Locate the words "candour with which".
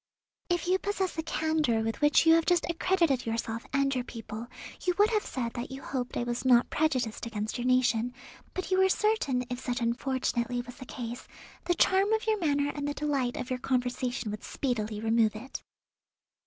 1.21-2.25